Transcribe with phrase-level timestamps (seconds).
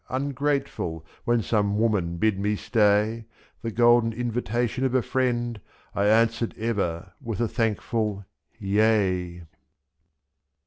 [0.09, 3.25] Ungrateful, when some woman bid me stay;
[3.63, 5.61] /saThe golden invitation of a friend
[5.93, 8.25] 1 answered ever with a thankful
[8.57, 9.43] "Yea."